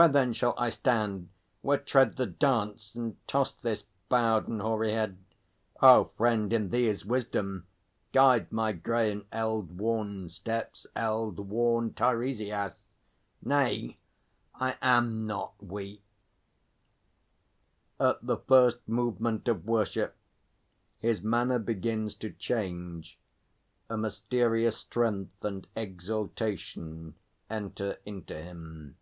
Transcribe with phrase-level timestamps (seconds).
[0.00, 1.28] Where then shall I stand,
[1.60, 5.18] where tread The dance and toss this bowed and hoary head?
[5.82, 7.66] O friend, in thee is wisdom;
[8.14, 12.86] guide my grey And eld worn steps, eld worn Teiresias.
[13.42, 13.98] Nay;
[14.54, 16.02] I am not weak.
[18.00, 20.16] [_At the first movement of worship
[20.98, 23.18] his manner begins to change;
[23.90, 27.16] a mysterious strength and exaltation
[27.50, 28.96] enter into him.